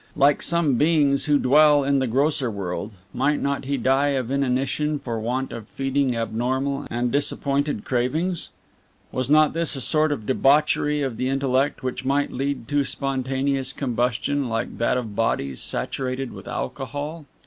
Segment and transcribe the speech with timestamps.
[0.15, 4.97] Like some beings who dwell in the grosser world, might not he die of inanition
[4.97, 8.49] for want of feeding abnormal and disappointed cravings?
[9.11, 13.71] Was not this a sort of debauchery of the intellect which might lead to spontaneous
[13.71, 17.25] combustion, like that of bodies saturated with alcohol?